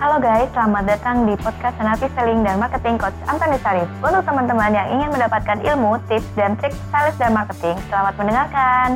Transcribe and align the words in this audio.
Halo 0.00 0.16
guys, 0.16 0.48
selamat 0.56 0.96
datang 0.96 1.28
di 1.28 1.36
podcast 1.36 1.76
Senapi 1.76 2.08
Selling 2.16 2.40
dan 2.40 2.56
Marketing 2.56 2.96
Coach 2.96 3.12
Antoni 3.28 3.60
Sarif. 3.60 3.84
Untuk 4.00 4.24
teman-teman 4.24 4.72
yang 4.72 4.88
ingin 4.96 5.12
mendapatkan 5.12 5.60
ilmu, 5.60 6.00
tips, 6.08 6.24
dan 6.40 6.56
trik 6.56 6.72
sales 6.88 7.12
dan 7.20 7.36
marketing, 7.36 7.76
selamat 7.92 8.16
mendengarkan. 8.16 8.88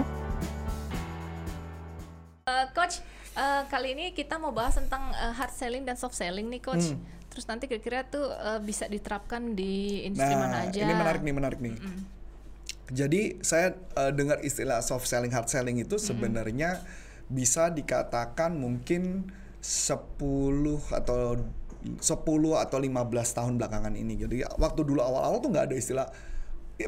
Uh, 2.49 2.65
Coach, 2.73 3.05
uh, 3.37 3.69
kali 3.69 3.93
ini 3.93 4.17
kita 4.17 4.41
mau 4.41 4.49
bahas 4.57 4.81
tentang 4.81 5.13
uh, 5.13 5.37
hard 5.37 5.53
selling 5.53 5.85
dan 5.85 6.01
soft 6.01 6.17
selling 6.17 6.49
nih 6.49 6.65
Coach. 6.65 6.97
Hmm. 6.97 7.05
Terus 7.29 7.45
nanti 7.53 7.69
kira-kira 7.69 8.09
tuh 8.09 8.25
uh, 8.25 8.65
bisa 8.65 8.89
diterapkan 8.89 9.53
di 9.53 10.09
industri 10.09 10.33
nah, 10.33 10.49
mana 10.49 10.73
aja? 10.73 10.89
ini 10.89 10.95
menarik 10.97 11.21
nih, 11.21 11.35
menarik 11.37 11.61
nih. 11.61 11.75
Mm. 11.85 12.01
Jadi 12.97 13.45
saya 13.45 13.77
uh, 14.01 14.09
dengar 14.09 14.41
istilah 14.41 14.81
soft 14.81 15.05
selling, 15.05 15.37
hard 15.37 15.53
selling 15.53 15.77
itu 15.85 16.01
sebenarnya 16.01 16.81
mm. 16.81 17.29
bisa 17.29 17.69
dikatakan 17.69 18.57
mungkin 18.57 19.29
10 19.65 20.93
atau 20.93 21.41
10 21.41 22.05
atau 22.61 22.79
15 22.81 22.93
tahun 23.33 23.53
belakangan 23.57 23.97
ini. 23.97 24.21
Jadi 24.21 24.45
waktu 24.61 24.81
dulu 24.85 25.01
awal-awal 25.01 25.41
tuh 25.41 25.49
nggak 25.49 25.73
ada 25.73 25.77
istilah 25.77 26.09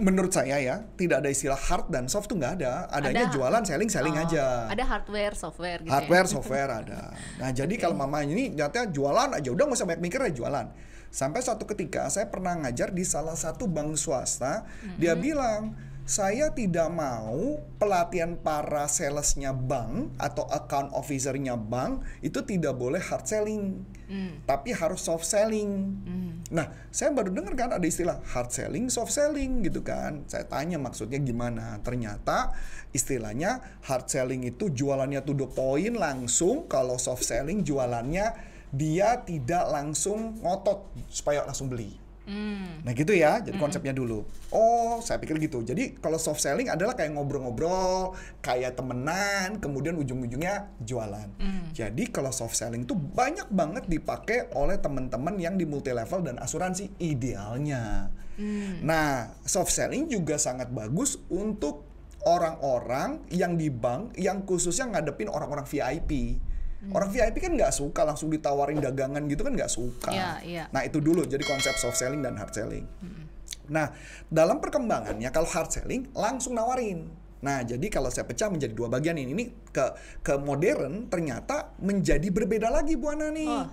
menurut 0.03 0.35
saya 0.35 0.59
ya 0.59 0.83
tidak 0.99 1.23
ada 1.23 1.31
istilah 1.31 1.55
hard 1.55 1.87
dan 1.95 2.11
soft 2.11 2.27
tuh 2.27 2.35
nggak 2.35 2.59
ada 2.59 2.91
adanya 2.91 3.31
ada, 3.31 3.35
jualan 3.39 3.63
selling 3.63 3.87
selling 3.87 4.19
oh, 4.19 4.25
aja 4.27 4.67
ada 4.67 4.83
hardware 4.83 5.39
software 5.39 5.79
gitu 5.79 5.95
hardware 5.95 6.27
ya? 6.27 6.33
software 6.35 6.71
ada 6.83 7.01
nah 7.39 7.55
jadi 7.55 7.71
okay. 7.71 7.87
kalau 7.87 7.95
mama 7.95 8.19
ini 8.27 8.51
nyatanya 8.51 8.91
jualan 8.91 9.39
aja 9.39 9.47
udah 9.47 9.63
nggak 9.63 9.79
usah 9.79 9.87
banyak 9.87 10.03
mikir 10.03 10.19
ya 10.27 10.35
jualan 10.35 10.67
sampai 11.07 11.39
suatu 11.39 11.71
ketika 11.71 12.11
saya 12.11 12.27
pernah 12.27 12.59
ngajar 12.67 12.91
di 12.91 13.07
salah 13.07 13.39
satu 13.39 13.71
bank 13.71 13.95
swasta 13.95 14.67
mm 14.67 14.67
-hmm. 14.67 14.99
dia 14.99 15.15
bilang 15.15 15.79
saya 16.07 16.55
tidak 16.55 16.87
mau 16.87 17.59
pelatihan 17.83 18.39
para 18.39 18.87
salesnya 18.87 19.51
bank 19.51 20.15
atau 20.23 20.47
account 20.55 20.95
officernya 20.95 21.59
bank 21.59 22.07
itu 22.23 22.47
tidak 22.47 22.79
boleh 22.79 23.03
hard 23.03 23.27
selling, 23.27 23.83
mm. 24.07 24.47
tapi 24.47 24.71
harus 24.71 25.03
soft 25.03 25.27
selling. 25.27 25.99
Mm. 26.07 26.33
Nah, 26.55 26.71
saya 26.95 27.11
baru 27.11 27.35
dengar 27.35 27.59
kan 27.59 27.75
ada 27.75 27.83
istilah 27.83 28.23
hard 28.23 28.55
selling, 28.55 28.87
soft 28.87 29.11
selling 29.11 29.67
gitu 29.67 29.83
kan. 29.83 30.23
Saya 30.31 30.47
tanya 30.47 30.79
maksudnya 30.79 31.19
gimana? 31.19 31.83
Ternyata 31.83 32.55
istilahnya 32.95 33.83
hard 33.83 34.07
selling 34.07 34.47
itu 34.47 34.71
jualannya 34.71 35.27
to 35.27 35.35
the 35.35 35.51
point 35.51 35.99
langsung, 35.99 36.71
kalau 36.71 37.03
soft 37.03 37.27
selling 37.27 37.67
jualannya 37.67 38.31
dia 38.71 39.27
tidak 39.27 39.75
langsung 39.75 40.39
ngotot 40.39 40.87
supaya 41.11 41.43
langsung 41.43 41.67
beli. 41.67 42.06
Hmm. 42.27 42.83
Nah 42.83 42.91
gitu 42.91 43.15
ya, 43.15 43.39
jadi 43.39 43.55
konsepnya 43.55 43.95
dulu. 43.95 44.27
Oh, 44.51 44.99
saya 44.99 45.23
pikir 45.23 45.39
gitu. 45.39 45.63
Jadi 45.63 45.95
kalau 46.03 46.19
soft 46.19 46.43
selling 46.43 46.67
adalah 46.67 46.99
kayak 46.99 47.15
ngobrol-ngobrol, 47.15 48.19
kayak 48.43 48.75
temenan, 48.75 49.63
kemudian 49.63 49.95
ujung-ujungnya 49.95 50.75
jualan. 50.83 51.31
Hmm. 51.39 51.71
Jadi 51.71 52.11
kalau 52.11 52.35
soft 52.35 52.59
selling 52.59 52.83
itu 52.83 52.99
banyak 52.99 53.47
banget 53.55 53.87
dipakai 53.87 54.51
oleh 54.59 54.77
teman-teman 54.83 55.39
yang 55.39 55.55
di 55.55 55.65
multi 55.65 55.95
level 55.95 56.27
dan 56.27 56.43
asuransi 56.43 56.99
idealnya. 56.99 58.11
Hmm. 58.37 58.83
Nah, 58.83 59.33
soft 59.47 59.71
selling 59.71 60.11
juga 60.11 60.37
sangat 60.37 60.69
bagus 60.75 61.23
untuk 61.31 61.87
orang-orang 62.27 63.23
yang 63.31 63.55
di 63.55 63.71
bank 63.71 64.19
yang 64.19 64.43
khususnya 64.43 64.91
ngadepin 64.91 65.31
orang-orang 65.31 65.65
VIP. 65.65 66.43
Orang 66.93 67.11
VIP 67.11 67.43
kan 67.43 67.53
nggak 67.55 67.73
suka 67.75 68.07
langsung 68.07 68.31
ditawarin 68.31 68.79
dagangan 68.79 69.23
gitu 69.27 69.43
kan 69.43 69.53
nggak 69.55 69.71
suka. 69.71 70.11
Yeah, 70.13 70.37
yeah. 70.45 70.67
Nah 70.71 70.87
itu 70.87 71.03
dulu 71.03 71.27
jadi 71.27 71.43
konsep 71.43 71.75
soft 71.79 71.99
selling 71.99 72.23
dan 72.23 72.39
hard 72.39 72.53
selling. 72.55 72.87
Hmm. 73.03 73.27
Nah 73.73 73.91
dalam 74.31 74.63
perkembangannya 74.63 75.31
kalau 75.35 75.49
hard 75.49 75.71
selling 75.73 76.07
langsung 76.15 76.55
nawarin. 76.55 77.11
Nah 77.43 77.63
jadi 77.67 77.87
kalau 77.91 78.11
saya 78.11 78.27
pecah 78.27 78.51
menjadi 78.51 78.73
dua 78.73 78.87
bagian 78.91 79.19
ini, 79.19 79.31
ini 79.35 79.45
ke 79.71 79.85
ke 80.23 80.39
modern 80.39 81.11
ternyata 81.11 81.75
menjadi 81.83 82.29
berbeda 82.31 82.71
lagi 82.71 82.95
Bu 82.95 83.11
Ana 83.11 83.31
nih. 83.35 83.51
Oh. 83.51 83.67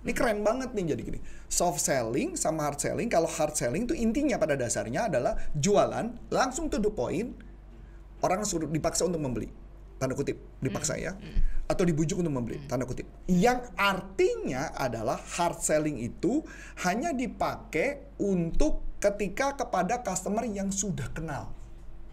Ini 0.00 0.16
keren 0.16 0.40
banget 0.40 0.72
nih 0.72 0.96
jadi 0.96 1.02
gini. 1.04 1.20
Soft 1.50 1.84
selling 1.84 2.32
sama 2.32 2.64
hard 2.70 2.80
selling. 2.80 3.12
Kalau 3.12 3.28
hard 3.28 3.52
selling 3.52 3.84
itu 3.84 3.92
intinya 3.92 4.40
pada 4.40 4.56
dasarnya 4.56 5.12
adalah 5.12 5.36
jualan 5.52 6.32
langsung 6.32 6.72
to 6.72 6.80
the 6.80 6.88
point. 6.88 7.36
Orang 8.20 8.44
suruh 8.44 8.68
dipaksa 8.68 9.08
untuk 9.08 9.20
membeli 9.20 9.48
tanda 10.00 10.16
kutip 10.16 10.40
dipaksa 10.64 10.96
ya. 10.96 11.12
Atau 11.70 11.86
dibujuk 11.86 12.18
untuk 12.18 12.34
membeli 12.34 12.58
hmm. 12.58 12.66
tanda 12.66 12.82
kutip 12.82 13.06
yang 13.30 13.62
artinya 13.78 14.74
adalah 14.74 15.22
hard 15.38 15.62
selling 15.62 16.02
itu 16.02 16.42
hanya 16.82 17.14
dipakai 17.14 18.18
untuk 18.18 18.98
ketika 18.98 19.54
kepada 19.54 20.02
customer 20.02 20.42
yang 20.50 20.74
sudah 20.74 21.06
kenal 21.14 21.54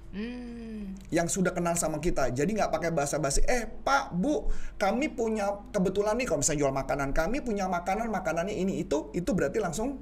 Hmm. 0.08 0.96
yang 1.12 1.28
sudah 1.28 1.52
kenal 1.52 1.76
sama 1.76 2.00
kita 2.00 2.32
jadi 2.32 2.48
nggak 2.48 2.72
pakai 2.72 2.96
bahasa 2.96 3.20
basi 3.20 3.44
eh 3.44 3.68
pak 3.68 4.16
bu 4.16 4.48
kami 4.80 5.12
punya 5.12 5.68
kebetulan 5.76 6.16
nih 6.16 6.26
kalau 6.32 6.40
misalnya 6.40 6.64
jual 6.64 6.74
makanan 6.74 7.12
kami 7.12 7.44
punya 7.44 7.68
makanan 7.68 8.08
makanannya 8.08 8.56
ini 8.56 8.80
itu 8.80 9.12
itu 9.12 9.30
berarti 9.36 9.60
langsung 9.60 10.00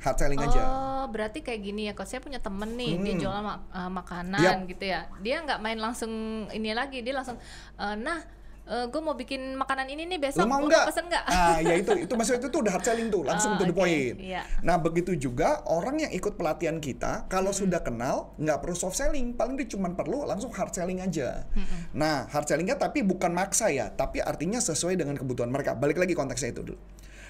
hard 0.00 0.16
selling 0.16 0.40
oh, 0.40 0.46
aja. 0.48 0.62
Oh, 0.64 1.04
berarti 1.12 1.44
kayak 1.44 1.60
gini 1.60 1.82
ya. 1.88 1.92
Kalau 1.92 2.08
saya 2.08 2.24
punya 2.24 2.40
temen 2.40 2.72
nih, 2.74 2.96
hmm. 2.96 3.04
dia 3.04 3.14
jual 3.20 3.38
mak 3.44 3.58
uh, 3.70 3.90
makanan 3.92 4.64
yep. 4.64 4.70
gitu 4.72 4.84
ya. 4.88 5.00
Dia 5.20 5.36
nggak 5.44 5.60
main 5.60 5.78
langsung 5.78 6.12
ini 6.50 6.72
lagi, 6.72 7.04
dia 7.04 7.12
langsung, 7.12 7.36
uh, 7.76 7.96
nah 8.00 8.24
uh, 8.70 8.86
gue 8.86 9.00
mau 9.02 9.18
bikin 9.18 9.58
makanan 9.58 9.90
ini 9.90 10.06
nih 10.06 10.18
besok 10.22 10.46
mau 10.46 10.62
nggak 10.62 10.86
pesen 10.86 11.04
nggak 11.10 11.24
ah 11.26 11.58
ya 11.58 11.74
itu 11.74 11.92
itu 12.06 12.12
maksudnya 12.14 12.40
itu 12.46 12.48
tuh 12.48 12.60
udah 12.62 12.72
hard 12.78 12.84
selling 12.86 13.08
tuh 13.10 13.22
langsung 13.26 13.52
oh, 13.54 13.58
to 13.58 13.64
the 13.66 13.74
okay. 13.74 13.82
point 13.82 14.16
yeah. 14.22 14.44
nah 14.62 14.78
begitu 14.78 15.18
juga 15.18 15.66
orang 15.66 16.06
yang 16.06 16.12
ikut 16.14 16.38
pelatihan 16.38 16.78
kita 16.78 17.26
kalau 17.26 17.50
hmm. 17.50 17.60
sudah 17.66 17.80
kenal 17.82 18.32
nggak 18.38 18.58
perlu 18.62 18.76
soft 18.78 18.96
selling 18.96 19.34
paling 19.34 19.58
dia 19.58 19.66
cuma 19.66 19.90
perlu 19.92 20.22
langsung 20.22 20.54
hard 20.54 20.70
selling 20.70 21.02
aja 21.02 21.44
hmm. 21.50 21.92
nah 21.92 22.30
hard 22.30 22.46
sellingnya 22.46 22.78
tapi 22.78 23.02
bukan 23.02 23.34
maksa 23.34 23.68
ya 23.74 23.90
tapi 23.90 24.22
artinya 24.22 24.62
sesuai 24.62 24.94
dengan 24.94 25.18
kebutuhan 25.18 25.50
mereka 25.50 25.74
balik 25.74 25.98
lagi 25.98 26.14
konteksnya 26.14 26.54
itu 26.54 26.62
dulu 26.62 26.78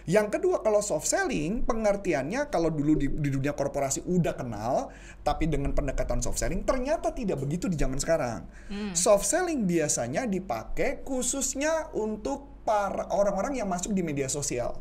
yang 0.08 0.32
kedua 0.32 0.64
kalau 0.64 0.80
soft 0.80 1.04
selling 1.04 1.66
pengertiannya 1.66 2.48
kalau 2.48 2.72
dulu 2.72 2.96
di, 2.96 3.08
di 3.10 3.28
dunia 3.28 3.52
korporasi 3.52 4.06
udah 4.08 4.32
kenal 4.32 4.88
tapi 5.20 5.50
dengan 5.50 5.76
pendekatan 5.76 6.24
soft 6.24 6.40
selling 6.40 6.64
ternyata 6.64 7.12
tidak 7.12 7.40
begitu 7.42 7.68
di 7.68 7.76
zaman 7.76 8.00
sekarang. 8.00 8.48
Hmm. 8.72 8.92
Soft 8.96 9.28
selling 9.28 9.68
biasanya 9.68 10.24
dipakai 10.24 11.04
khususnya 11.04 11.92
untuk 11.92 12.64
para 12.64 13.10
orang-orang 13.12 13.60
yang 13.60 13.68
masuk 13.68 13.92
di 13.92 14.00
media 14.00 14.30
sosial. 14.30 14.78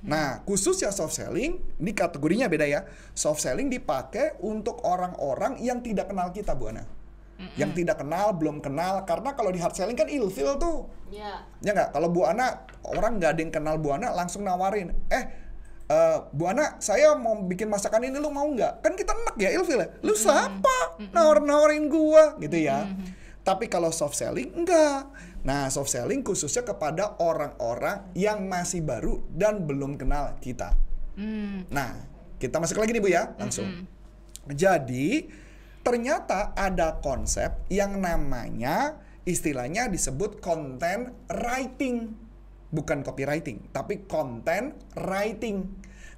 Nah, 0.00 0.40
khusus 0.48 0.80
ya 0.80 0.88
soft 0.88 1.12
selling, 1.12 1.60
ini 1.76 1.92
kategorinya 1.92 2.48
beda 2.48 2.64
ya. 2.64 2.88
Soft 3.12 3.44
selling 3.44 3.68
dipakai 3.68 4.40
untuk 4.40 4.80
orang-orang 4.88 5.60
yang 5.60 5.84
tidak 5.84 6.08
kenal 6.08 6.32
kita, 6.32 6.56
Bu 6.56 6.72
Ana 6.72 6.99
mm 7.40 7.56
yang 7.56 7.72
tidak 7.72 7.96
kenal 7.96 8.36
belum 8.36 8.60
kenal 8.60 9.00
karena 9.08 9.32
kalau 9.32 9.48
di 9.48 9.56
hard 9.56 9.72
selling 9.72 9.96
kan 9.96 10.12
ilfil 10.12 10.60
tuh 10.60 10.92
yeah. 11.08 11.40
ya 11.64 11.72
nggak 11.72 11.96
kalau 11.96 12.12
Bu 12.12 12.28
Ana 12.28 12.68
orang 12.84 13.16
nggak 13.16 13.36
ada 13.36 13.40
yang 13.40 13.52
kenal 13.52 13.76
Bu 13.80 13.96
Ana 13.96 14.12
langsung 14.12 14.44
nawarin 14.44 14.92
eh 15.08 15.24
uh, 15.90 16.18
Bu 16.30 16.46
Ana 16.46 16.78
saya 16.78 17.18
mau 17.18 17.34
bikin 17.42 17.66
masakan 17.66 18.06
ini 18.06 18.16
lu 18.22 18.30
mau 18.30 18.46
nggak 18.46 18.84
kan 18.84 18.92
kita 18.94 19.12
enak 19.12 19.36
ya 19.36 19.50
ilfil 19.56 19.80
ya 19.82 19.88
lu 20.00 20.14
mm-hmm. 20.14 20.20
siapa 20.22 20.78
mm-hmm. 20.96 21.12
nawar 21.12 21.38
nawarin 21.42 21.90
gua 21.90 22.38
gitu 22.38 22.56
ya 22.56 22.86
mm-hmm. 22.86 23.06
tapi 23.42 23.66
kalau 23.66 23.90
soft 23.90 24.14
selling 24.14 24.54
enggak 24.54 25.10
nah 25.42 25.66
soft 25.72 25.90
selling 25.90 26.22
khususnya 26.22 26.62
kepada 26.62 27.18
orang-orang 27.18 28.06
yang 28.12 28.46
masih 28.46 28.84
baru 28.84 29.24
dan 29.32 29.64
belum 29.66 29.96
kenal 29.98 30.36
kita 30.38 30.76
mm. 31.18 31.72
nah 31.72 31.96
kita 32.40 32.56
masuk 32.56 32.80
lagi 32.80 32.94
nih 32.94 33.02
Bu 33.02 33.10
ya 33.10 33.34
langsung 33.36 33.66
mm-hmm. 33.66 34.54
jadi 34.54 35.08
ternyata 35.80 36.52
ada 36.56 37.00
konsep 37.00 37.64
yang 37.72 38.00
namanya 38.00 39.00
istilahnya 39.24 39.88
disebut 39.88 40.40
content 40.40 41.12
writing. 41.28 42.14
Bukan 42.70 43.02
copywriting, 43.02 43.66
tapi 43.74 44.06
content 44.06 44.78
writing. 44.94 45.66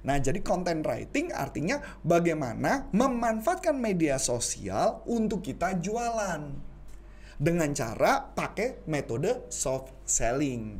Nah, 0.03 0.19
jadi 0.19 0.43
content 0.43 0.83
writing 0.83 1.31
artinya 1.31 1.81
bagaimana 2.03 2.91
memanfaatkan 2.91 3.73
media 3.73 4.19
sosial 4.19 5.01
untuk 5.09 5.41
kita 5.41 5.79
jualan. 5.79 6.53
Dengan 7.39 7.69
cara 7.73 8.21
pakai 8.21 8.85
metode 8.85 9.49
soft 9.49 9.95
selling. 10.05 10.77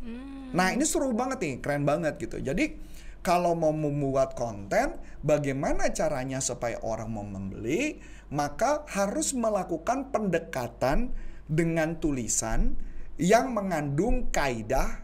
Hmm. 0.00 0.56
Nah, 0.56 0.72
ini 0.72 0.88
seru 0.88 1.12
banget 1.12 1.38
nih, 1.44 1.54
keren 1.60 1.84
banget 1.84 2.16
gitu. 2.16 2.40
Jadi, 2.40 2.80
kalau 3.20 3.52
mau 3.52 3.72
membuat 3.72 4.32
konten, 4.36 4.96
bagaimana 5.20 5.92
caranya 5.92 6.40
supaya 6.40 6.80
orang 6.80 7.10
mau 7.12 7.26
membeli? 7.26 8.00
maka 8.30 8.86
harus 8.86 9.34
melakukan 9.34 10.14
pendekatan 10.14 11.10
dengan 11.50 11.98
tulisan 11.98 12.78
yang 13.18 13.50
mengandung 13.50 14.30
kaidah 14.30 15.02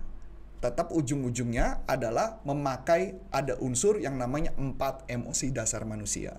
tetap 0.62 0.88
ujung-ujungnya 0.94 1.84
adalah 1.84 2.40
memakai 2.46 3.18
ada 3.28 3.58
unsur 3.60 4.00
yang 4.00 4.16
namanya 4.16 4.56
empat 4.56 5.04
emosi 5.10 5.52
dasar 5.52 5.84
manusia. 5.84 6.32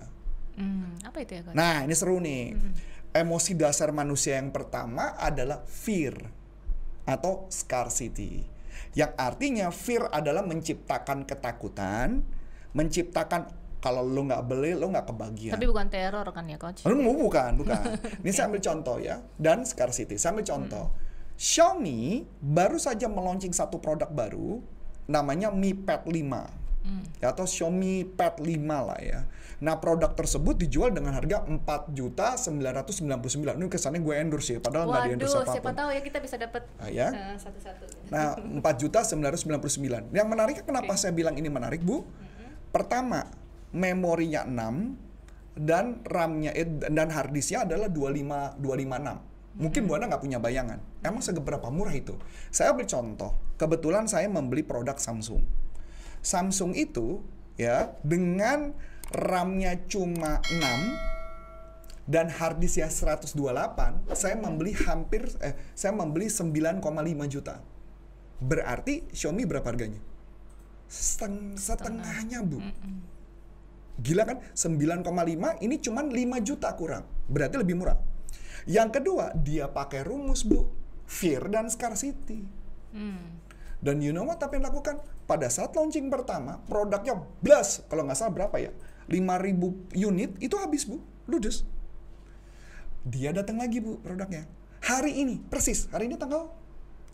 Hmm, 0.58 0.98
apa 1.06 1.22
itu 1.22 1.38
ya? 1.38 1.42
Coach? 1.46 1.54
Nah 1.54 1.86
ini 1.86 1.94
seru 1.94 2.18
nih. 2.18 2.56
Hmm. 2.56 2.74
Emosi 3.08 3.56
dasar 3.56 3.88
manusia 3.94 4.36
yang 4.36 4.52
pertama 4.52 5.16
adalah 5.16 5.64
fear 5.64 6.18
atau 7.08 7.48
scarcity. 7.48 8.44
Yang 8.96 9.12
artinya 9.16 9.66
fear 9.70 10.10
adalah 10.10 10.42
menciptakan 10.42 11.24
ketakutan, 11.24 12.22
menciptakan 12.74 13.48
kalau 13.78 14.02
lo 14.02 14.26
nggak 14.26 14.42
beli 14.42 14.74
lo 14.74 14.90
nggak 14.90 15.06
kebagian. 15.06 15.54
Tapi 15.54 15.66
bukan 15.70 15.86
teror 15.86 16.26
kan 16.34 16.44
ya 16.50 16.58
coach? 16.58 16.82
Oh, 16.82 16.94
bukan, 16.94 17.54
bukan. 17.54 17.94
Ini 18.26 18.30
saya 18.34 18.50
ambil 18.50 18.62
contoh 18.62 18.96
ya 18.98 19.22
dan 19.38 19.62
scarcity. 19.62 20.18
Saya 20.18 20.34
ambil 20.34 20.46
contoh. 20.46 20.86
Hmm. 20.90 21.06
Xiaomi 21.38 22.26
baru 22.42 22.82
saja 22.82 23.06
meluncing 23.06 23.54
satu 23.54 23.78
produk 23.78 24.10
baru 24.10 24.58
namanya 25.06 25.54
Mi 25.54 25.70
Pad 25.70 26.02
5 26.10 26.57
atau 27.20 27.44
Xiaomi 27.44 28.06
Pad 28.06 28.40
5 28.40 28.48
lah 28.64 28.98
ya. 28.98 29.20
Nah 29.58 29.76
produk 29.76 30.14
tersebut 30.14 30.54
dijual 30.56 30.94
dengan 30.94 31.12
harga 31.12 31.42
4 31.42 31.90
juta 31.90 32.38
999. 32.38 33.58
Ini 33.58 33.66
kesannya 33.66 34.00
gue 34.00 34.14
endorse 34.14 34.54
ya, 34.54 34.60
padahal 34.62 34.86
nggak 34.86 35.02
di 35.02 35.12
endorse 35.18 35.34
Waduh, 35.34 35.42
apa 35.42 35.50
pun. 35.50 35.54
siapa 35.58 35.70
tahu 35.74 35.90
ya 35.90 36.00
kita 36.00 36.18
bisa 36.22 36.36
dapat 36.38 36.62
Ah, 36.78 36.88
ya. 36.88 37.08
eh, 37.10 37.36
satu-satu. 37.36 37.84
Nah, 38.08 38.38
4 38.38 38.62
juta 38.78 39.02
999. 39.02 40.14
Yang 40.14 40.26
menariknya 40.30 40.64
kenapa 40.64 40.94
saya 40.94 41.10
bilang 41.10 41.34
ini 41.34 41.50
menarik, 41.50 41.82
Bu? 41.82 42.06
Pertama, 42.70 43.26
memorinya 43.74 44.46
6 44.46 44.94
dan 45.58 46.00
RAM-nya 46.06 46.54
eh, 46.54 46.68
dan 46.88 47.10
hard 47.10 47.34
disk-nya 47.34 47.66
adalah 47.66 47.90
25 47.90 48.56
256. 48.62 49.26
Mungkin 49.58 49.90
Bu 49.90 49.98
Ana 49.98 50.06
nggak 50.06 50.22
punya 50.22 50.38
bayangan. 50.38 50.78
Emang 51.02 51.18
seberapa 51.18 51.66
murah 51.66 51.90
itu? 51.90 52.14
Saya 52.54 52.70
ambil 52.70 52.86
contoh. 52.86 53.34
Kebetulan 53.58 54.06
saya 54.06 54.30
membeli 54.30 54.62
produk 54.62 54.94
Samsung. 54.94 55.42
Samsung 56.20 56.74
itu 56.74 57.22
ya 57.58 57.94
dengan 58.06 58.74
RAM-nya 59.10 59.88
cuma 59.88 60.42
6 60.46 62.08
dan 62.08 62.32
hard 62.32 62.56
disk 62.64 62.80
ya 62.80 62.88
128, 62.88 63.36
saya 64.16 64.32
membeli 64.40 64.72
hampir 64.72 65.28
eh 65.44 65.52
saya 65.76 65.92
membeli 65.92 66.32
9,5 66.32 66.80
juta. 67.28 67.60
Berarti 68.40 69.04
Xiaomi 69.12 69.44
berapa 69.44 69.68
harganya? 69.68 70.00
Seteng, 70.88 71.52
setengahnya, 71.60 72.40
Bu. 72.40 72.64
Gila 74.00 74.24
kan? 74.24 74.40
9,5 74.56 75.04
ini 75.60 75.76
cuman 75.84 76.08
5 76.08 76.48
juta 76.48 76.72
kurang. 76.78 77.04
Berarti 77.28 77.60
lebih 77.60 77.76
murah. 77.76 78.00
Yang 78.64 79.02
kedua, 79.02 79.36
dia 79.36 79.68
pakai 79.68 80.06
rumus, 80.06 80.48
Bu. 80.48 80.64
Fear 81.04 81.52
dan 81.52 81.68
scarcity. 81.68 82.40
Hmm. 82.94 83.36
Dan 83.78 84.02
you 84.02 84.10
know 84.10 84.26
what 84.26 84.42
apa 84.42 84.58
yang 84.58 84.66
dilakukan? 84.66 84.98
Pada 85.24 85.46
saat 85.46 85.70
launching 85.74 86.10
pertama, 86.10 86.58
produknya 86.66 87.14
blast. 87.38 87.86
Kalau 87.86 88.02
nggak 88.02 88.18
salah 88.18 88.34
berapa 88.34 88.56
ya? 88.58 88.72
5.000 89.06 89.96
unit 89.96 90.30
itu 90.42 90.56
habis, 90.58 90.84
Bu. 90.84 90.98
Ludes. 91.30 91.64
Dia 93.06 93.30
datang 93.30 93.62
lagi, 93.62 93.78
Bu, 93.78 94.02
produknya. 94.02 94.44
Hari 94.82 95.22
ini, 95.22 95.38
persis. 95.46 95.86
Hari 95.94 96.10
ini 96.10 96.18
tanggal 96.18 96.50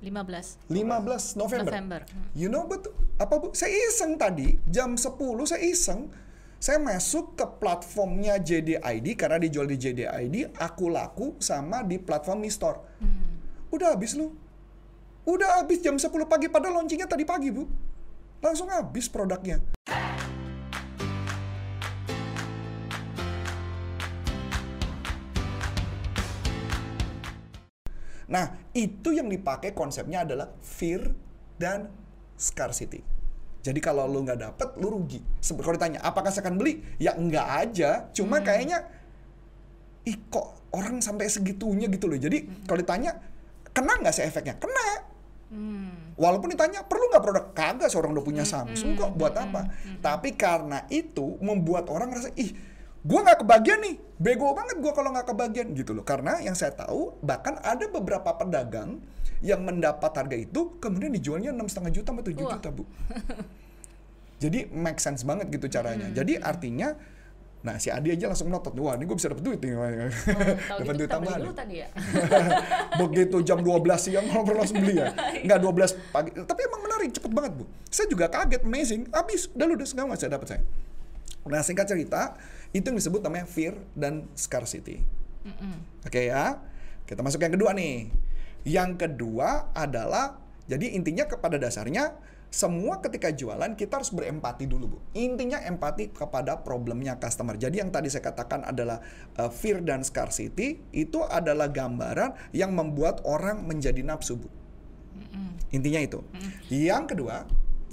15 0.04 0.68
15 0.68 1.40
November. 1.40 1.70
November. 1.72 2.00
Hmm. 2.04 2.24
You 2.36 2.52
know 2.52 2.68
betul 2.68 2.92
apa 3.16 3.40
bu? 3.40 3.56
Saya 3.56 3.72
iseng 3.72 4.20
tadi 4.20 4.60
jam 4.68 5.00
10 5.00 5.16
saya 5.48 5.64
iseng. 5.64 6.12
Saya 6.60 6.80
masuk 6.80 7.36
ke 7.36 7.44
platformnya 7.60 8.40
JDID 8.40 9.20
karena 9.20 9.36
dijual 9.36 9.68
di 9.68 9.76
JDID, 9.76 10.56
aku 10.56 10.88
laku 10.88 11.36
sama 11.36 11.84
di 11.84 12.00
platform 12.00 12.40
Mi 12.40 12.48
Store. 12.48 12.80
Udah 13.68 13.92
habis 13.92 14.16
lu. 14.16 14.32
Udah 15.24 15.64
habis 15.64 15.80
jam 15.80 15.96
10 15.96 16.12
pagi 16.28 16.52
padahal 16.52 16.84
launchingnya 16.84 17.08
tadi 17.08 17.24
pagi, 17.24 17.48
Bu. 17.48 17.64
Langsung 18.44 18.68
habis 18.68 19.08
produknya. 19.08 19.56
Nah, 28.28 28.52
itu 28.76 29.16
yang 29.16 29.32
dipakai 29.32 29.72
konsepnya 29.72 30.28
adalah 30.28 30.52
fear 30.60 31.16
dan 31.56 31.88
scarcity. 32.36 33.00
Jadi 33.64 33.80
kalau 33.80 34.04
lu 34.04 34.28
nggak 34.28 34.40
dapet, 34.44 34.68
lu 34.76 34.92
rugi. 34.92 35.24
Kalau 35.40 35.72
ditanya, 35.72 36.04
apakah 36.04 36.28
saya 36.28 36.44
akan 36.44 36.60
beli? 36.60 36.84
Ya 37.00 37.16
enggak 37.16 37.48
aja. 37.48 38.12
Cuma 38.12 38.44
kayaknya, 38.44 38.84
ih 40.04 40.20
kok 40.28 40.68
orang 40.76 41.00
sampai 41.00 41.32
segitunya 41.32 41.88
gitu 41.88 42.12
loh. 42.12 42.20
Jadi 42.20 42.68
kalau 42.68 42.76
ditanya, 42.76 43.16
kena 43.72 44.04
nggak 44.04 44.12
sih 44.12 44.28
efeknya? 44.28 44.60
Kena. 44.60 45.13
Hmm. 45.52 46.14
Walaupun 46.16 46.52
ditanya 46.52 46.86
perlu 46.86 47.10
nggak 47.12 47.24
produk? 47.24 47.44
Kagak 47.52 47.88
seorang 47.92 48.16
udah 48.16 48.24
punya 48.24 48.44
Samsung 48.46 48.96
kok 48.96 49.12
buat 49.14 49.34
apa? 49.36 49.68
Tapi 50.00 50.34
karena 50.34 50.88
itu 50.88 51.36
membuat 51.42 51.90
orang 51.92 52.10
ngerasa 52.10 52.32
ih 52.38 52.54
gua 53.04 53.20
nggak 53.26 53.44
kebagian 53.44 53.78
nih. 53.84 53.94
Bego 54.16 54.54
banget 54.56 54.80
gua 54.80 54.92
kalau 54.96 55.12
nggak 55.12 55.28
kebagian. 55.30 55.66
Gitu 55.76 55.92
loh. 55.92 56.02
Karena 56.02 56.40
yang 56.40 56.56
saya 56.56 56.72
tahu 56.72 57.18
bahkan 57.20 57.60
ada 57.60 57.86
beberapa 57.90 58.34
pedagang 58.34 59.04
yang 59.44 59.60
mendapat 59.60 60.10
harga 60.16 60.36
itu 60.40 60.80
kemudian 60.80 61.12
dijualnya 61.12 61.52
enam 61.52 61.68
setengah 61.68 61.92
juta 61.92 62.10
7 62.16 62.32
Wah. 62.40 62.56
juta 62.56 62.68
bu. 62.72 62.84
Jadi 64.42 64.68
make 64.72 65.00
sense 65.00 65.22
banget 65.22 65.52
gitu 65.52 65.68
caranya. 65.68 66.10
Jadi 66.10 66.40
artinya 66.40 66.96
nah 67.64 67.80
si 67.80 67.88
Adi 67.88 68.12
aja 68.12 68.28
langsung 68.28 68.52
notot 68.52 68.76
wah 68.76 68.92
ini 68.92 69.08
gue 69.08 69.16
bisa 69.16 69.32
dapet 69.32 69.40
duit 69.40 69.56
nih. 69.56 69.72
Oh, 69.72 69.88
dapat 70.84 70.84
gitu 70.84 71.00
duit 71.00 71.08
kita 71.08 71.16
beli 71.16 71.32
tambahan. 71.32 71.40
dulu 71.40 71.54
tadi 71.56 71.74
ya. 71.80 71.88
begitu 73.00 73.36
jam 73.40 73.58
12 73.64 73.80
siang 73.96 74.24
kalau 74.28 74.44
perlu 74.44 74.58
langsung 74.60 74.78
beli 74.84 75.00
ya. 75.00 75.08
Nggak 75.48 75.58
12 75.64 76.12
pagi. 76.12 76.30
Tapi 76.44 76.60
emang 76.60 76.80
menarik 76.84 77.08
cepet 77.16 77.30
banget 77.32 77.52
bu. 77.56 77.64
Saya 77.88 78.06
juga 78.12 78.28
kaget 78.28 78.62
amazing. 78.68 79.08
Habis 79.08 79.48
udah 79.56 79.66
ludes 79.66 79.90
nggak 79.96 80.04
mas 80.04 80.20
saya 80.20 80.30
dapat 80.36 80.46
saya. 80.52 80.62
Nah 81.48 81.60
singkat 81.64 81.88
cerita 81.88 82.36
itu 82.76 82.84
yang 82.84 83.00
disebut 83.00 83.24
namanya 83.24 83.48
fear 83.48 83.72
dan 83.96 84.28
scarcity. 84.36 85.00
Mm-mm. 85.48 86.04
oke 86.04 86.20
ya. 86.20 86.60
Kita 87.08 87.24
masuk 87.24 87.40
yang 87.40 87.56
kedua 87.56 87.72
nih. 87.72 88.12
Yang 88.68 89.08
kedua 89.08 89.72
adalah 89.72 90.36
jadi 90.68 90.92
intinya 90.92 91.24
kepada 91.24 91.56
dasarnya 91.56 92.12
semua 92.54 93.02
ketika 93.02 93.34
jualan 93.34 93.74
kita 93.74 93.98
harus 93.98 94.14
berempati 94.14 94.70
dulu 94.70 94.94
bu. 94.94 94.98
Intinya 95.18 95.58
empati 95.58 96.14
kepada 96.14 96.62
problemnya 96.62 97.18
customer. 97.18 97.58
Jadi 97.58 97.82
yang 97.82 97.90
tadi 97.90 98.06
saya 98.06 98.22
katakan 98.30 98.62
adalah 98.62 99.02
uh, 99.34 99.50
fear 99.50 99.82
dan 99.82 100.06
scarcity 100.06 100.78
itu 100.94 101.18
adalah 101.26 101.66
gambaran 101.66 102.54
yang 102.54 102.70
membuat 102.70 103.26
orang 103.26 103.66
menjadi 103.66 104.06
nafsu 104.06 104.38
bu. 104.38 104.48
Intinya 105.74 105.98
itu. 105.98 106.22
Yang 106.70 107.18
kedua 107.18 107.42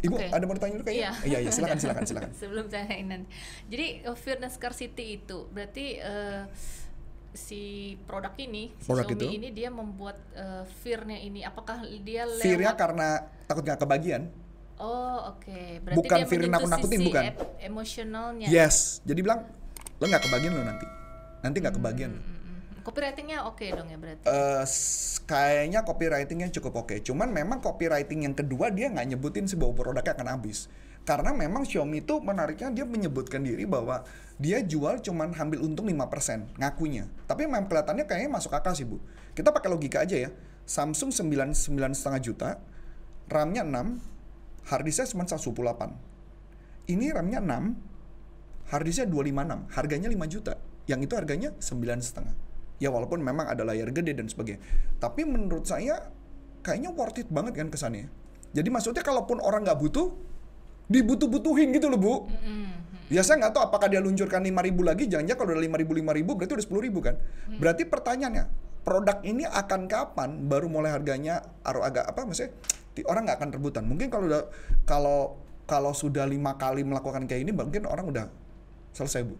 ibu 0.02 0.18
Oke. 0.18 0.34
ada 0.34 0.44
mau 0.50 0.58
ditanya 0.58 0.74
dulu 0.78 0.86
kayaknya? 0.86 1.13
Iya. 1.25 1.38
Iya 1.46 1.50
silakan 1.54 1.78
silakan 1.81 2.04
silakan. 2.06 2.30
Sebelum 2.42 2.66
saya 2.69 2.90
ini. 2.94 3.25
Jadi 3.69 3.86
uh, 4.06 4.18
fear 4.18 4.38
dan 4.38 4.54
scarcity 4.54 5.22
itu 5.22 5.50
berarti 5.50 5.98
uh, 6.02 6.46
si 7.31 7.96
produk 8.06 8.34
ini, 8.38 8.75
si 8.78 8.88
Produk 8.92 9.08
Xiaomi 9.08 9.24
itu? 9.24 9.38
ini 9.40 9.50
dia 9.56 9.69
membuat 9.72 10.19
uh, 10.36 10.68
fear-nya 10.84 11.16
ini 11.16 11.48
apakah 11.48 11.88
dia 12.04 12.28
lewat 12.28 12.44
fearnya 12.44 12.74
karena 12.75 13.08
takut 13.48 13.63
nggak 13.63 13.80
kebagian 13.80 14.28
Oh, 14.81 15.38
oke. 15.38 15.86
Berarti 15.86 15.98
Bukan 16.01 16.18
dia 16.25 16.50
nakut-nakutin, 16.50 16.98
sisi 16.98 17.07
bukan. 17.07 17.24
ep- 17.30 17.54
emosionalnya. 17.62 18.48
yes 18.50 19.06
jadi 19.06 19.22
bilang 19.22 19.45
lo 20.01 20.06
nggak 20.10 20.25
kebagian 20.25 20.57
lo 20.57 20.66
nanti 20.66 20.88
nanti 21.45 21.57
nggak 21.62 21.75
kebagian 21.78 22.10
lo. 22.18 22.22
Mm-mm. 22.22 22.81
Copywritingnya 22.81 23.45
oke 23.45 23.62
dong 23.69 23.88
ya 23.94 23.98
berarti. 24.01 24.25
S- 24.66 25.22
kayaknya 25.30 25.86
copywritingnya 25.86 26.50
cukup 26.50 26.81
oke. 26.81 26.98
Cuman 27.06 27.30
memang 27.30 27.62
copywriting 27.62 28.25
yang 28.25 28.33
kedua 28.33 28.74
dia 28.74 28.89
nggak 28.89 29.13
nyebutin 29.13 29.45
sih 29.45 29.54
bahwa 29.54 29.78
produknya 29.78 30.18
akan 30.18 30.28
habis. 30.33 30.65
Karena 31.01 31.34
memang 31.34 31.65
Xiaomi 31.65 32.06
itu 32.06 32.22
menariknya 32.22 32.70
dia 32.70 32.86
menyebutkan 32.86 33.41
diri 33.41 33.65
bahwa 33.65 34.06
dia 34.38 34.62
jual 34.62 35.01
cuman 35.01 35.34
ambil 35.34 35.65
untung 35.65 35.89
5% 35.89 36.58
ngakunya. 36.62 37.10
Tapi 37.25 37.50
memang 37.50 37.65
kelihatannya 37.65 38.06
kayaknya 38.06 38.29
masuk 38.29 38.53
akal 38.53 38.74
sih, 38.77 38.86
Bu. 38.86 39.01
Kita 39.34 39.50
pakai 39.50 39.70
logika 39.70 40.06
aja 40.06 40.17
ya. 40.17 40.29
Samsung 40.65 41.10
9 41.10 41.58
9,5 41.58 42.22
juta, 42.22 42.62
RAM-nya 43.25 43.65
6, 43.65 43.98
hard 44.68 44.84
disknya 44.86 45.08
cuma 45.10 45.24
128. 45.25 46.91
Ini 46.91 47.06
RAM-nya 47.13 47.39
6, 47.39 48.70
hard 48.74 48.84
disknya 48.86 49.08
256, 49.10 49.72
harganya 49.74 50.10
5 50.10 50.27
juta. 50.27 50.53
Yang 50.89 51.00
itu 51.08 51.13
harganya 51.18 51.50
9,5. 51.58 52.82
Ya 52.82 52.89
walaupun 52.89 53.22
memang 53.22 53.46
ada 53.46 53.62
layar 53.62 53.94
gede 53.94 54.18
dan 54.18 54.25
sebagainya. 54.25 54.62
Tapi 54.98 55.22
menurut 55.25 55.70
saya 55.70 56.10
kayaknya 56.65 56.89
worth 56.94 57.22
it 57.22 57.30
banget 57.30 57.53
kan 57.58 57.70
kesannya. 57.70 58.10
Jadi 58.51 58.70
maksudnya 58.74 59.06
kalaupun 59.06 59.38
orang 59.39 59.62
nggak 59.63 59.77
butuh, 59.77 60.12
dibutuh-butuhin 60.89 61.72
gitu 61.77 61.88
loh 61.88 62.00
Bu. 62.01 62.13
Ya 63.12 63.22
saya 63.22 63.44
nggak 63.44 63.53
tahu 63.53 63.63
apakah 63.70 63.88
dia 63.91 64.00
luncurkan 64.00 64.39
5.000 64.39 64.88
lagi, 64.88 65.03
jangan-jangan 65.06 65.39
kalau 65.44 65.51
udah 65.51 65.63
5.000 65.68 66.00
5.000 66.00 66.38
berarti 66.39 66.53
udah 66.58 66.68
10.000 66.68 67.06
kan. 67.06 67.15
Berarti 67.60 67.84
pertanyaannya, 67.84 68.46
produk 68.82 69.18
ini 69.22 69.46
akan 69.46 69.82
kapan 69.86 70.30
baru 70.50 70.68
mulai 70.68 70.91
harganya 70.96 71.46
aru 71.62 71.86
agak 71.86 72.10
apa 72.10 72.25
maksudnya 72.25 72.53
orang 73.07 73.24
nggak 73.27 73.38
akan 73.39 73.50
rebutan. 73.55 73.83
Mungkin 73.88 74.12
kalau 74.12 74.25
udah 74.27 74.43
kalau 74.83 75.19
kalau 75.63 75.95
sudah 75.95 76.27
lima 76.27 76.60
kali 76.60 76.83
melakukan 76.83 77.24
kayak 77.24 77.48
ini 77.48 77.51
mungkin 77.55 77.88
orang 77.88 78.12
udah 78.12 78.25
selesai 78.91 79.24
Bu. 79.24 79.36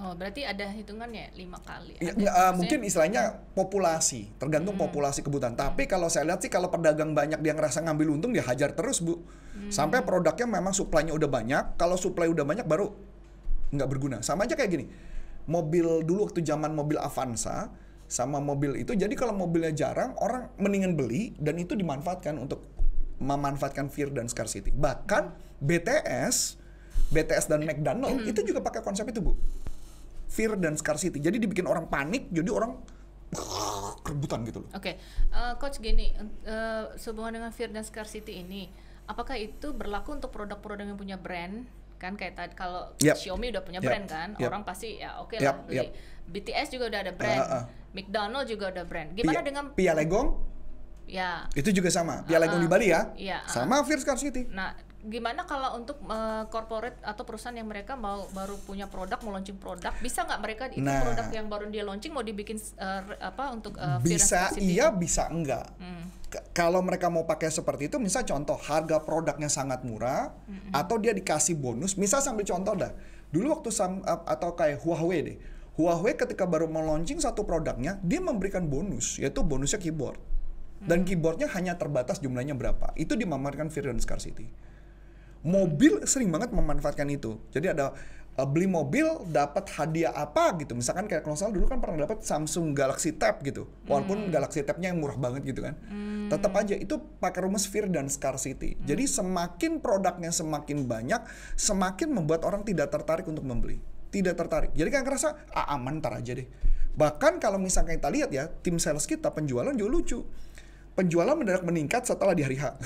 Oh, 0.00 0.16
berarti 0.16 0.40
ada 0.40 0.72
hitungannya 0.72 1.36
lima 1.36 1.60
kali. 1.60 2.00
Ya, 2.00 2.16
Ada- 2.16 2.32
uh, 2.32 2.52
mungkin 2.56 2.80
istilahnya 2.80 3.44
populasi, 3.52 4.32
tergantung 4.40 4.80
populasi 4.80 5.20
kebutuhan. 5.20 5.52
Tapi 5.52 5.84
kalau 5.84 6.08
saya 6.08 6.32
lihat 6.32 6.40
sih 6.40 6.48
kalau 6.48 6.72
pedagang 6.72 7.12
banyak 7.12 7.44
dia 7.44 7.52
ngerasa 7.52 7.84
ngambil 7.84 8.16
untung 8.16 8.32
dia 8.32 8.40
hajar 8.40 8.72
terus 8.72 9.04
bu, 9.04 9.20
sampai 9.68 10.00
produknya 10.00 10.48
memang 10.48 10.72
suplainya 10.72 11.12
udah 11.12 11.28
banyak. 11.28 11.76
Kalau 11.76 12.00
suplai 12.00 12.24
udah 12.32 12.40
banyak 12.40 12.64
baru 12.64 12.88
nggak 13.76 13.88
berguna. 13.92 14.24
Sama 14.24 14.48
aja 14.48 14.56
kayak 14.56 14.70
gini, 14.72 14.88
mobil 15.44 16.08
dulu 16.08 16.24
waktu 16.24 16.40
zaman 16.40 16.72
mobil 16.72 16.96
Avanza 16.96 17.68
sama 18.12 18.44
mobil 18.44 18.76
itu, 18.76 18.92
jadi 18.92 19.12
kalau 19.16 19.32
mobilnya 19.32 19.72
jarang 19.72 20.12
orang 20.20 20.52
mendingan 20.60 20.92
beli 20.92 21.32
dan 21.40 21.56
itu 21.56 21.72
dimanfaatkan 21.72 22.36
untuk 22.36 22.60
memanfaatkan 23.16 23.88
fear 23.88 24.12
dan 24.12 24.28
scarcity. 24.28 24.68
Bahkan 24.68 25.32
BTS, 25.64 26.60
BTS 27.08 27.48
dan 27.48 27.64
McDonald 27.64 28.28
itu 28.28 28.44
juga 28.44 28.60
pakai 28.60 28.84
konsep 28.84 29.08
itu 29.08 29.24
bu 29.24 29.32
fear 30.28 30.56
dan 30.56 30.76
scarcity. 30.76 31.20
Jadi 31.20 31.40
dibikin 31.40 31.68
orang 31.68 31.88
panik, 31.88 32.28
jadi 32.32 32.48
orang 32.48 32.80
kerebutan 34.04 34.44
gitu 34.48 34.64
loh. 34.64 34.70
Oke, 34.76 34.96
uh, 35.32 35.56
coach 35.56 35.80
gini, 35.80 36.12
uh, 36.48 36.92
sehubungan 36.96 37.36
dengan 37.40 37.50
fear 37.52 37.68
dan 37.72 37.84
scarcity 37.84 38.40
ini, 38.44 38.68
apakah 39.08 39.36
itu 39.36 39.72
berlaku 39.72 40.16
untuk 40.16 40.32
produk-produk 40.32 40.84
yang 40.88 40.98
punya 41.00 41.16
brand? 41.20 41.64
Kan 42.00 42.18
kayak 42.18 42.34
tadi 42.34 42.52
kalau 42.58 42.90
Yep. 42.98 43.14
Xiaomi 43.14 43.54
udah 43.54 43.62
punya 43.62 43.80
Yep. 43.80 43.88
brand 43.88 44.06
kan, 44.08 44.28
Yep. 44.40 44.48
orang 44.48 44.62
pasti 44.66 44.98
ya 44.98 45.20
oke 45.22 45.38
Yep, 45.38 45.44
lah 45.46 45.56
beli. 45.68 45.76
yep. 45.78 45.88
BTS 46.28 46.68
juga 46.70 46.88
udah 46.92 47.00
ada 47.02 47.12
brand, 47.12 47.40
Uh, 47.42 47.54
uh. 47.60 47.64
McDonald 47.92 48.46
juga 48.48 48.72
udah 48.72 48.84
brand. 48.88 49.08
Gimana 49.12 49.40
Pia, 49.40 49.46
dengan 49.46 49.64
Pia 49.76 49.92
Legong 49.92 50.28
ya? 51.04 51.44
itu 51.52 51.68
juga 51.70 51.92
sama. 51.92 52.24
Pia 52.24 52.40
Legong 52.40 52.62
Uh-uh. 52.62 52.66
di 52.66 52.72
Bali 52.72 52.86
ya. 52.88 53.12
Iya, 53.16 53.38
uh. 53.44 53.50
Sama 53.50 53.84
Fear 53.84 54.00
Scarcity. 54.00 54.48
Nah, 54.48 54.72
gimana 55.02 55.42
kalau 55.44 55.74
untuk 55.76 55.98
uh, 56.06 56.46
corporate 56.46 56.94
atau 57.02 57.26
perusahaan 57.26 57.52
yang 57.52 57.66
mereka 57.66 57.98
mau 57.98 58.22
baru 58.30 58.54
punya 58.62 58.86
produk, 58.86 59.18
mau 59.26 59.34
launching 59.34 59.58
produk, 59.58 59.90
bisa 59.98 60.22
nggak 60.22 60.40
mereka 60.40 60.62
itu 60.70 60.78
Nah. 60.78 61.02
produk 61.02 61.26
yang 61.34 61.50
baru 61.50 61.66
dia 61.68 61.82
launching 61.82 62.14
mau 62.14 62.22
dibikin 62.22 62.54
uh, 62.78 63.02
apa 63.18 63.50
untuk 63.50 63.74
uh, 63.82 63.98
bisa 63.98 64.54
iya 64.62 64.94
bisa 64.94 65.26
enggak 65.28 65.66
Hmm. 65.76 66.06
Kalau 66.56 66.80
mereka 66.80 67.12
mau 67.12 67.28
pakai 67.28 67.52
seperti 67.52 67.92
itu 67.92 68.00
misal 68.00 68.24
contoh 68.24 68.56
harga 68.56 69.04
produknya 69.04 69.52
sangat 69.52 69.84
murah 69.84 70.32
atau 70.72 70.96
dia 70.96 71.12
dikasih 71.12 71.60
bonus 71.60 72.00
misal 72.00 72.24
sambil 72.24 72.48
contoh 72.48 72.72
dah 72.72 72.88
dulu 73.28 73.52
waktu 73.52 73.68
sam, 73.68 74.00
atau 74.06 74.56
kayak 74.56 74.80
Huawei 74.80 75.20
deh 75.20 75.36
Huawei 75.72 76.14
ketika 76.18 76.44
baru 76.44 76.68
mau 76.68 76.84
launching 76.84 77.16
satu 77.16 77.48
produknya 77.48 77.96
dia 78.04 78.20
memberikan 78.20 78.68
bonus 78.68 79.16
yaitu 79.16 79.40
bonusnya 79.40 79.80
keyboard 79.80 80.20
dan 80.84 81.06
keyboardnya 81.06 81.48
hanya 81.56 81.80
terbatas 81.80 82.20
jumlahnya 82.20 82.52
berapa 82.52 82.92
itu 82.98 83.16
dimamarkan 83.16 83.72
fear 83.72 83.88
dan 83.88 83.96
scarcity 83.96 84.52
mobil 85.42 86.02
sering 86.06 86.30
banget 86.30 86.54
memanfaatkan 86.54 87.06
itu. 87.10 87.38
Jadi 87.50 87.74
ada 87.74 87.90
uh, 88.38 88.46
beli 88.46 88.70
mobil 88.70 89.06
dapat 89.28 89.68
hadiah 89.74 90.14
apa 90.14 90.54
gitu. 90.62 90.78
Misalkan 90.78 91.10
kayak 91.10 91.26
kalau 91.26 91.34
salah 91.34 91.52
dulu 91.54 91.66
kan 91.68 91.82
pernah 91.82 92.06
dapat 92.06 92.22
Samsung 92.22 92.72
Galaxy 92.72 93.14
Tab 93.14 93.42
gitu. 93.42 93.66
Walaupun 93.90 94.30
Galaxy 94.30 94.62
Tab-nya 94.62 94.94
yang 94.94 95.02
murah 95.02 95.18
banget 95.18 95.42
gitu 95.52 95.60
kan. 95.66 95.74
Tetap 96.30 96.52
aja 96.56 96.74
itu 96.78 96.96
pakai 97.18 97.44
rumus 97.44 97.66
fear 97.66 97.90
dan 97.90 98.06
scarcity. 98.08 98.78
Jadi 98.86 99.04
semakin 99.04 99.82
produknya 99.82 100.30
semakin 100.30 100.86
banyak, 100.86 101.20
semakin 101.58 102.08
membuat 102.08 102.46
orang 102.46 102.62
tidak 102.62 102.94
tertarik 102.94 103.26
untuk 103.26 103.44
membeli. 103.44 103.82
Tidak 104.12 104.36
tertarik. 104.36 104.76
Jadi 104.76 104.92
kan 104.92 105.08
ngerasa 105.08 105.48
ah, 105.56 105.72
aman 105.72 106.04
ntar 106.04 106.20
aja 106.20 106.36
deh. 106.36 106.44
Bahkan 106.92 107.40
kalau 107.40 107.56
misalkan 107.56 107.96
kita 107.96 108.12
lihat 108.12 108.28
ya, 108.28 108.52
tim 108.60 108.76
sales 108.76 109.08
kita 109.08 109.32
penjualan 109.32 109.72
juga 109.72 109.90
lucu. 109.90 110.20
Penjualan 110.92 111.32
mendadak 111.32 111.64
meningkat 111.64 112.04
setelah 112.04 112.36
di 112.36 112.44
hari 112.44 112.60
H. 112.60 112.76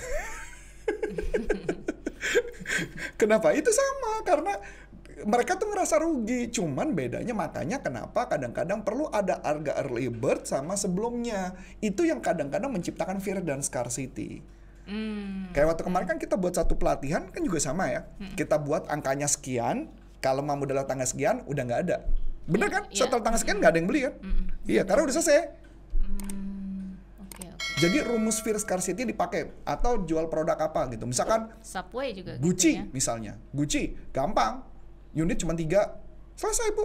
Kenapa? 3.20 3.50
Itu 3.50 3.74
sama 3.74 4.22
karena 4.22 4.54
mereka 5.26 5.58
tuh 5.58 5.74
ngerasa 5.74 5.98
rugi. 5.98 6.46
Cuman 6.54 6.94
bedanya 6.94 7.34
makanya 7.34 7.82
kenapa 7.82 8.30
kadang-kadang 8.30 8.86
perlu 8.86 9.10
ada 9.10 9.42
harga 9.42 9.82
early 9.82 10.06
bird 10.12 10.46
sama 10.46 10.78
sebelumnya. 10.78 11.58
Itu 11.82 12.06
yang 12.06 12.22
kadang-kadang 12.22 12.70
menciptakan 12.70 13.18
fear 13.18 13.42
dan 13.42 13.66
scarcity. 13.66 14.38
Hmm. 14.86 15.50
Kayak 15.50 15.74
waktu 15.74 15.82
kemarin 15.82 16.06
kan 16.06 16.18
kita 16.22 16.38
buat 16.38 16.54
satu 16.54 16.78
pelatihan 16.78 17.26
kan 17.26 17.42
juga 17.42 17.58
sama 17.58 17.90
ya. 17.90 18.06
Kita 18.38 18.62
buat 18.62 18.86
angkanya 18.86 19.26
sekian, 19.26 19.90
kalau 20.26 20.42
mau 20.42 20.58
modal 20.58 20.82
tangga 20.82 21.06
sekian 21.06 21.46
udah 21.46 21.62
nggak 21.62 21.80
ada. 21.86 21.96
Bener 22.50 22.66
kan? 22.66 22.82
Iya. 22.90 23.06
Setelah 23.06 23.22
tangga 23.22 23.38
sekian 23.38 23.62
nggak 23.62 23.70
ada 23.70 23.78
yang 23.78 23.86
beli 23.86 24.00
kan? 24.10 24.14
Iya, 24.66 24.82
karena 24.82 25.00
udah 25.06 25.14
selesai. 25.14 25.38
Hmm. 26.02 26.98
Jadi 27.76 27.96
rumus 28.08 28.42
fear 28.42 28.58
scarcity 28.58 29.06
dipakai 29.06 29.54
atau 29.62 30.02
jual 30.02 30.26
produk 30.26 30.58
apa 30.58 30.90
gitu. 30.90 31.06
Misalkan 31.06 31.52
Subway 31.62 32.10
juga 32.16 32.34
Gucci 32.42 32.74
gitu 32.74 32.82
ya. 32.82 32.84
misalnya. 32.90 33.32
Gucci 33.54 33.94
gampang. 34.10 34.66
Unit 35.14 35.38
cuma 35.38 35.54
tiga. 35.54 36.00
Selesai, 36.34 36.74
Bu. 36.74 36.84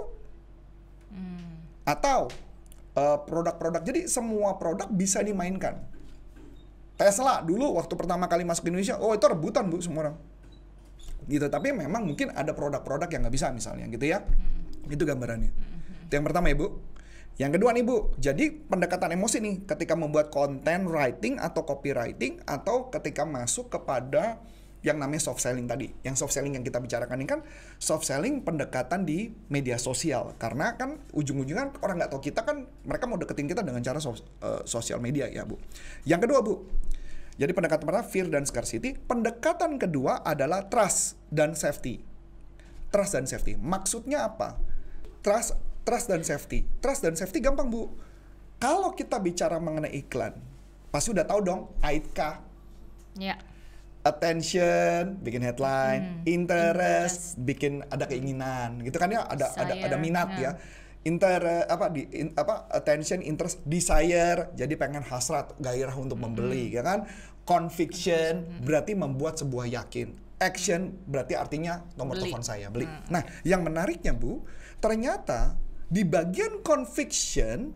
Hmm. 1.10 1.66
Atau 1.88 2.30
eh, 2.94 3.18
produk-produk. 3.26 3.82
Jadi 3.82 4.06
semua 4.06 4.60
produk 4.62 4.86
bisa 4.92 5.24
dimainkan. 5.26 5.82
Tesla 7.00 7.42
dulu 7.42 7.82
waktu 7.82 7.98
pertama 7.98 8.30
kali 8.30 8.46
masuk 8.46 8.68
ke 8.68 8.70
Indonesia, 8.70 8.94
oh 9.02 9.18
itu 9.18 9.26
rebutan, 9.26 9.66
Bu, 9.66 9.82
semua 9.82 10.06
orang. 10.12 10.16
Gitu, 11.32 11.48
tapi 11.48 11.72
memang 11.72 12.04
mungkin 12.04 12.36
ada 12.36 12.52
produk-produk 12.52 13.08
yang 13.08 13.24
nggak 13.24 13.36
bisa 13.40 13.48
misalnya 13.56 13.88
gitu 13.88 14.04
ya. 14.04 14.20
Itu 14.92 15.08
gambarannya. 15.08 15.52
Itu 16.12 16.14
yang 16.20 16.28
pertama, 16.28 16.52
Ibu. 16.52 16.92
Yang 17.40 17.58
kedua 17.58 17.72
nih 17.72 17.86
Bu, 17.88 18.12
jadi 18.20 18.52
pendekatan 18.52 19.16
emosi 19.16 19.40
nih 19.40 19.56
ketika 19.64 19.96
membuat 19.96 20.30
konten 20.30 20.92
writing 20.92 21.40
atau 21.40 21.64
copywriting 21.64 22.44
atau 22.44 22.92
ketika 22.92 23.24
masuk 23.24 23.72
kepada 23.72 24.44
yang 24.82 24.98
namanya 24.98 25.32
soft 25.32 25.40
selling 25.40 25.70
tadi. 25.70 25.94
Yang 26.04 26.26
soft 26.26 26.34
selling 26.36 26.58
yang 26.58 26.66
kita 26.66 26.82
bicarakan 26.82 27.18
ini 27.22 27.30
kan 27.30 27.40
soft 27.78 28.06
selling 28.06 28.42
pendekatan 28.42 29.08
di 29.08 29.32
media 29.48 29.78
sosial. 29.78 30.38
Karena 30.38 30.76
kan 30.76 31.02
ujung-ujungnya 31.16 31.82
orang 31.82 32.02
nggak 32.02 32.12
tahu 32.12 32.22
kita 32.22 32.42
kan 32.44 32.68
mereka 32.86 33.06
mau 33.06 33.18
deketin 33.18 33.48
kita 33.48 33.62
dengan 33.62 33.82
cara 33.82 33.98
eh, 34.02 34.62
sosial 34.68 35.00
media 35.00 35.30
ya 35.30 35.46
Bu. 35.48 35.56
Yang 36.04 36.30
kedua 36.30 36.40
Bu, 36.44 36.66
jadi 37.40 37.52
pendekatan 37.56 37.86
pertama 37.88 38.06
fear 38.06 38.28
dan 38.28 38.44
scarcity. 38.44 38.96
Pendekatan 38.96 39.80
kedua 39.80 40.20
adalah 40.22 40.68
trust 40.68 41.16
dan 41.32 41.56
safety. 41.56 42.04
Trust 42.92 43.16
dan 43.16 43.26
safety. 43.26 43.56
Maksudnya 43.56 44.28
apa? 44.28 44.60
Trust, 45.24 45.56
trust 45.88 46.12
dan 46.12 46.22
safety. 46.28 46.68
Trust 46.84 47.02
dan 47.08 47.16
safety 47.16 47.40
gampang 47.40 47.72
bu. 47.72 47.88
Kalau 48.62 48.94
kita 48.94 49.18
bicara 49.18 49.58
mengenai 49.58 49.90
iklan, 49.96 50.38
pasti 50.94 51.10
udah 51.16 51.26
tahu 51.26 51.40
dong. 51.42 51.62
AITKA, 51.82 52.44
Ya. 53.18 53.36
attention, 54.02 55.18
bikin 55.22 55.42
headline, 55.42 56.22
interest, 56.30 57.42
bikin 57.42 57.82
ada 57.90 58.06
keinginan, 58.06 58.82
gitu 58.86 58.98
kan 58.98 59.10
ya? 59.10 59.26
Ada 59.26 59.46
ada 59.58 59.74
ada 59.78 59.98
Desire, 59.98 60.02
minat 60.02 60.30
ya. 60.38 60.42
ya. 60.42 60.52
Inter 61.02 61.66
apa 61.66 61.90
di 61.90 62.06
in- 62.14 62.38
apa 62.38 62.70
attention, 62.70 63.26
interest, 63.26 63.66
desire, 63.66 64.54
jadi 64.54 64.74
pengen 64.78 65.02
hasrat, 65.02 65.58
gairah 65.58 65.98
untuk 65.98 66.22
membeli, 66.22 66.70
ya 66.70 66.86
kan? 66.86 67.10
Conviction 67.42 68.46
berarti 68.62 68.94
membuat 68.94 69.42
sebuah 69.42 69.66
yakin. 69.82 70.14
Action 70.38 70.94
berarti 71.10 71.34
artinya 71.38 71.82
nomor 71.98 72.18
Beli. 72.18 72.30
telepon 72.30 72.46
saya 72.46 72.70
beli. 72.70 72.86
Nah, 73.10 73.22
yang 73.42 73.66
menariknya 73.66 74.14
Bu, 74.14 74.46
ternyata 74.78 75.58
di 75.90 76.06
bagian 76.06 76.62
conviction 76.62 77.74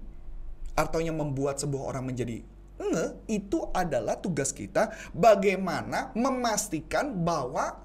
atau 0.78 1.00
yang 1.02 1.18
membuat 1.18 1.58
sebuah 1.58 1.94
orang 1.94 2.10
menjadi 2.14 2.46
nge 2.76 3.06
itu 3.32 3.60
adalah 3.72 4.20
tugas 4.20 4.52
kita 4.52 4.92
bagaimana 5.16 6.12
memastikan 6.14 7.16
bahwa 7.24 7.80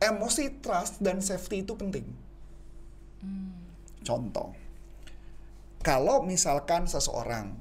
emosi 0.00 0.60
trust 0.60 1.00
dan 1.00 1.20
safety 1.20 1.64
itu 1.64 1.76
penting. 1.76 2.08
Contoh, 4.06 4.54
kalau 5.82 6.22
misalkan 6.22 6.86
seseorang 6.86 7.58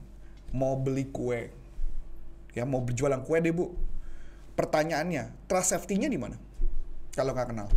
mau 0.54 0.78
beli 0.78 1.10
kue, 1.10 1.50
ya 2.54 2.70
mau 2.70 2.86
berjualan 2.86 3.18
kue 3.26 3.42
deh 3.42 3.50
bu, 3.50 3.74
pertanyaannya 4.54 5.50
trust 5.50 5.74
safety-nya 5.74 6.06
di 6.06 6.22
mana? 6.22 6.38
Kalau 7.18 7.34
nggak 7.34 7.50
kenal. 7.50 7.68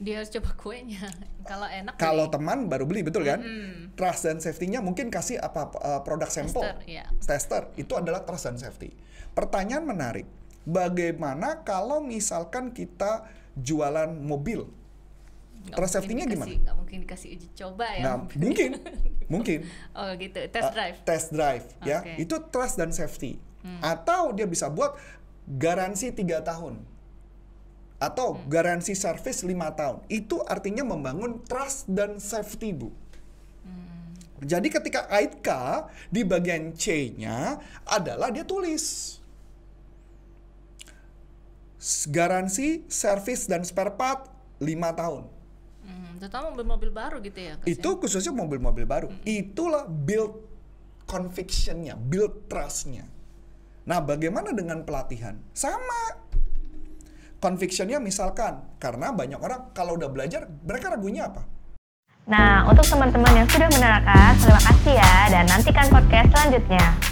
Dia 0.00 0.18
harus 0.18 0.32
coba 0.32 0.50
kuenya. 0.56 1.06
Kalau 1.50 1.68
enak 1.68 1.94
Kalau 2.00 2.26
teman 2.32 2.66
baru 2.66 2.88
beli 2.88 3.04
betul 3.04 3.22
kan? 3.22 3.38
Mm-mm. 3.38 3.94
Trust 3.94 4.26
dan 4.26 4.40
safety-nya 4.40 4.80
mungkin 4.80 5.12
kasih 5.12 5.38
apa 5.38 5.70
uh, 5.78 6.00
produk 6.02 6.26
sampel. 6.32 6.64
Tester, 6.64 6.76
ya. 6.88 7.04
Tester 7.20 7.62
itu 7.76 7.92
adalah 7.94 8.24
trust 8.24 8.48
dan 8.48 8.56
safety. 8.56 8.90
Pertanyaan 9.36 9.84
menarik. 9.84 10.26
Bagaimana 10.64 11.62
kalau 11.64 12.00
misalkan 12.00 12.72
kita 12.72 13.28
jualan 13.56 14.08
mobil? 14.08 14.68
Trust 15.70 15.92
safety-nya 16.00 16.24
gimana? 16.24 16.50
nggak 16.50 16.76
mungkin 16.76 16.98
dikasih 17.04 17.36
uji 17.36 17.48
coba 17.54 17.86
ya. 17.94 18.02
Nah, 18.02 18.16
mungkin. 18.32 18.70
mungkin. 19.28 19.58
Oh 19.98 20.10
gitu, 20.16 20.40
test 20.48 20.70
Uh, 20.70 20.74
drive. 20.74 20.96
test 21.04 21.28
drive 21.30 21.66
ya. 21.84 22.00
Oke. 22.00 22.12
Itu 22.18 22.36
trust 22.48 22.80
dan 22.80 22.90
safety. 22.90 23.36
Atau 23.84 24.32
dia 24.32 24.48
bisa 24.48 24.72
buat 24.72 24.96
garansi 25.46 26.10
3 26.10 26.40
tahun. 26.40 26.80
Atau 28.00 28.40
garansi 28.48 28.96
service 28.96 29.44
5 29.44 29.52
tahun. 29.76 30.00
Itu 30.08 30.40
artinya 30.48 30.80
membangun 30.80 31.44
trust 31.44 31.84
dan 31.86 32.16
safety, 32.16 32.72
Bu. 32.72 32.88
Jadi 34.40 34.72
ketika 34.72 35.04
AITKA 35.12 35.92
di 36.08 36.24
bagian 36.24 36.72
C-nya 36.72 37.60
adalah 37.84 38.32
dia 38.32 38.40
tulis 38.48 39.20
garansi, 42.08 42.88
service 42.88 43.44
dan 43.44 43.64
spare 43.64 43.92
part 43.96 44.28
5 44.60 44.64
tahun. 44.96 45.22
Hmm, 46.20 46.28
terutama 46.28 46.52
mobil-mobil 46.52 46.90
baru 46.92 47.16
gitu 47.24 47.40
ya. 47.40 47.56
Itu 47.64 47.96
khususnya 47.96 48.36
mobil-mobil 48.36 48.84
baru. 48.84 49.08
Itulah 49.24 49.88
build 49.88 50.36
conviction-nya, 51.08 51.96
build 51.96 52.44
trust-nya. 52.44 53.08
Nah, 53.88 54.04
bagaimana 54.04 54.52
dengan 54.52 54.84
pelatihan? 54.84 55.40
Sama. 55.56 56.28
Conviction-nya 57.40 57.96
misalkan, 58.04 58.76
karena 58.76 59.16
banyak 59.16 59.40
orang 59.40 59.72
kalau 59.72 59.96
udah 59.96 60.12
belajar, 60.12 60.44
mereka 60.44 60.92
ragunya 60.92 61.32
apa? 61.32 61.48
Nah, 62.28 62.68
untuk 62.68 62.84
teman-teman 62.84 63.40
yang 63.40 63.48
sudah 63.48 63.72
menerangkan, 63.72 64.36
terima 64.44 64.60
kasih 64.60 64.94
ya 65.00 65.16
dan 65.32 65.48
nantikan 65.48 65.88
podcast 65.88 66.28
selanjutnya. 66.36 67.09